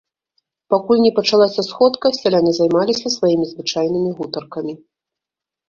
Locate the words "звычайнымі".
3.53-4.09